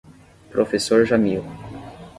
[0.49, 1.45] Professor Jamil